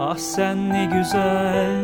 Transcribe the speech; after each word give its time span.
Ah 0.00 0.16
sen 0.16 0.68
ne 0.68 0.84
güzel, 0.84 1.82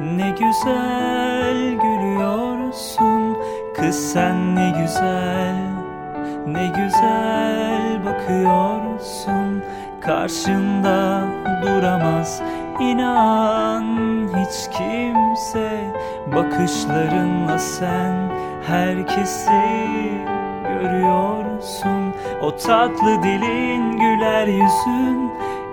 ne 0.00 0.30
güzel 0.30 1.78
gülüyorsun. 1.82 3.36
Kız 3.76 4.12
sen 4.12 4.56
ne 4.56 4.70
güzel, 4.70 5.56
ne 6.46 6.66
güzel 6.66 8.00
bakıyorsun. 8.06 9.62
Karşında 10.00 11.22
duramaz 11.62 12.42
inan 12.80 13.84
hiç 14.28 14.76
kimse. 14.78 15.92
Bakışlarınla 16.34 17.58
sen 17.58 18.30
herkesi 18.66 19.88
görüyorsun. 20.64 22.14
O 22.42 22.56
tatlı 22.56 23.22
dilin 23.22 23.96
güler 23.96 24.46
yüzün 24.46 25.29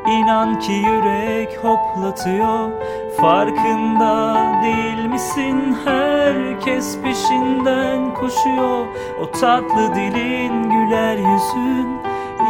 İnan 0.08 0.60
ki 0.60 0.72
yürek 0.72 1.60
hoplatıyor. 1.64 2.72
Farkında 3.18 4.38
değil 4.64 5.06
misin? 5.06 5.78
Herkes 5.86 7.02
peşinden 7.02 8.14
koşuyor. 8.14 8.86
O 9.22 9.32
tatlı 9.32 9.96
dilin 9.96 10.64
güler 10.64 11.18
yüzün. 11.18 11.88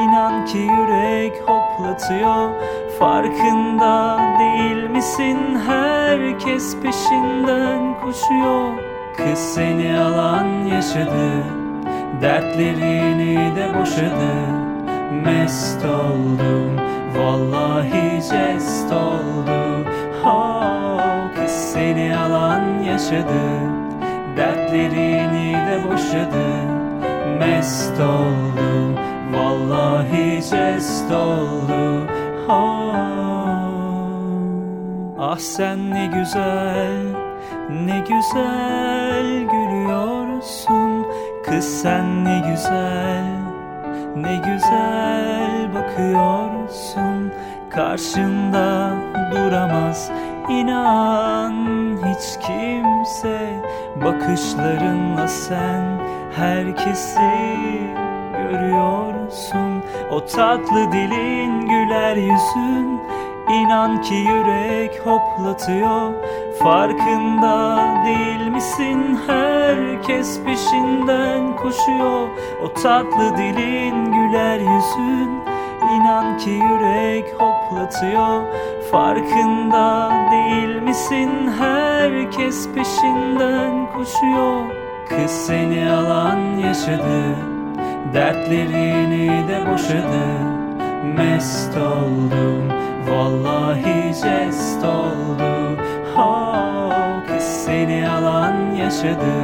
İnan 0.01 0.45
ki 0.45 0.57
yürek 0.57 1.33
hoplatıyor. 1.45 2.49
Farkında 2.99 4.19
değil 4.39 4.89
misin? 4.89 5.37
Herkes 5.67 6.77
peşinden 6.79 7.99
koşuyor. 8.01 8.73
Kız 9.17 9.39
seni 9.39 9.99
alan 9.99 10.65
yaşadı. 10.65 11.43
Dertlerini 12.21 13.55
de 13.55 13.79
boşadı. 13.79 14.57
Mest 15.25 15.85
oldum 15.85 16.87
jest 18.31 18.91
oldu. 18.91 19.89
Oh 20.25 21.35
kız 21.35 21.51
seni 21.51 22.17
alan 22.17 22.83
yaşadı. 22.83 23.43
Dertlerini 24.37 25.53
de 25.53 25.91
boşadı. 25.91 26.47
Mest 27.39 27.99
oldu. 27.99 28.99
Vallahi 29.33 30.41
jest 30.41 31.11
oldu. 31.11 32.07
Oh 32.49 32.95
Ah 35.19 35.37
sen 35.37 35.91
ne 35.91 36.05
güzel 36.05 37.03
Ne 37.69 37.99
güzel 37.99 39.43
gülüyorsun. 39.51 41.05
Kız 41.45 41.81
sen 41.81 42.25
ne 42.25 42.43
güzel 42.49 43.25
Ne 44.15 44.35
güzel 44.35 45.73
bakıyorsun 45.75 47.06
Karşında 47.77 48.91
duramaz. 49.31 50.11
İnan 50.49 51.53
hiç 51.97 52.45
kimse 52.47 53.63
Bakışlarınla 54.05 55.27
sen 55.27 55.83
herkesi 56.35 57.57
görüyorsun. 58.33 59.83
O 60.11 60.25
tatlı 60.25 60.91
dilin 60.91 61.61
güler 61.61 62.15
yüzün 62.15 63.01
İnan 63.49 64.01
ki 64.01 64.15
yürek 64.15 65.01
hoplatıyor. 65.05 66.13
Farkında 66.63 67.77
değil 68.05 68.47
misin? 68.47 69.19
Herkes 69.27 70.43
peşinden 70.43 71.55
koşuyor. 71.55 72.29
O 72.63 72.73
tatlı 72.73 73.37
dilin 73.37 74.05
güler 74.05 74.59
yüzün 74.59 75.46
İnan 75.95 76.37
ki 76.37 76.49
yürek 76.49 77.25
hoplatıyor. 77.37 78.43
Farkında 78.91 80.11
değil 80.31 80.81
misin? 80.81 81.29
Herkes 81.59 82.69
peşinden 82.75 83.87
koşuyor. 83.93 84.65
Kız 85.09 85.31
seni 85.31 85.91
alan 85.91 86.57
yaşadı. 86.57 87.35
Dertlerini 88.13 89.47
de 89.47 89.71
boşadı. 89.71 90.25
Mest 91.17 91.77
oldum. 91.77 92.71
Vallahi 93.09 94.13
jest 94.13 94.83
oldu. 94.83 95.81
Oh 96.17 96.91
kız 97.27 97.43
seni 97.43 98.09
alan 98.09 98.75
yaşadı. 98.75 99.35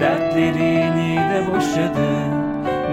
Dertlerini 0.00 1.16
de 1.16 1.54
boşadı. 1.54 2.08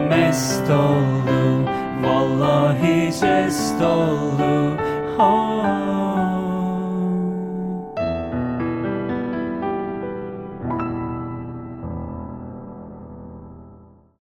Mest 0.09 0.69
oldum 0.69 1.65
Vallahi 2.01 3.05
jest 3.05 3.81
oldu 3.81 4.77
Oh 5.17 6.14